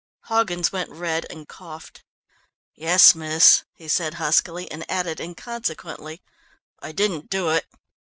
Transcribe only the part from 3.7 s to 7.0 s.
he said huskily and added inconsequently, "I